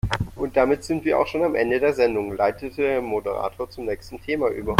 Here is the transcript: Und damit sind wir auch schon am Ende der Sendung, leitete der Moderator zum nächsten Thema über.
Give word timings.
Und 0.35 0.57
damit 0.57 0.83
sind 0.83 1.05
wir 1.05 1.19
auch 1.19 1.27
schon 1.27 1.43
am 1.43 1.53
Ende 1.53 1.79
der 1.79 1.93
Sendung, 1.93 2.35
leitete 2.35 2.81
der 2.81 3.01
Moderator 3.03 3.69
zum 3.69 3.85
nächsten 3.85 4.19
Thema 4.19 4.49
über. 4.49 4.69